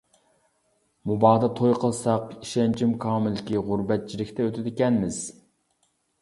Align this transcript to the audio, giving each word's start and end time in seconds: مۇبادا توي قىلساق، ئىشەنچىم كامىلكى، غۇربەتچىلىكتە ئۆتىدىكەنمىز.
مۇبادا 1.09 1.49
توي 1.59 1.75
قىلساق، 1.83 2.33
ئىشەنچىم 2.37 2.95
كامىلكى، 3.05 3.61
غۇربەتچىلىكتە 3.69 4.49
ئۆتىدىكەنمىز. 4.49 5.21